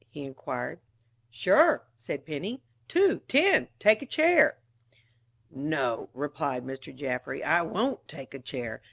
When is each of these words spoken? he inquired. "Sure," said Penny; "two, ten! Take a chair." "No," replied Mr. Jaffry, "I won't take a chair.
he 0.09 0.23
inquired. 0.23 0.79
"Sure," 1.29 1.85
said 1.95 2.25
Penny; 2.25 2.63
"two, 2.87 3.19
ten! 3.27 3.67
Take 3.77 4.01
a 4.01 4.07
chair." 4.07 4.57
"No," 5.51 6.09
replied 6.15 6.65
Mr. 6.65 6.91
Jaffry, 6.91 7.43
"I 7.43 7.61
won't 7.61 8.07
take 8.07 8.33
a 8.33 8.39
chair. 8.39 8.79